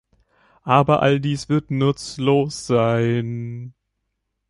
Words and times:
Aber 0.63 1.03
all 1.03 1.19
dies 1.19 1.47
wird 1.47 1.69
nutzlos 1.69 2.65
sein. 2.65 3.75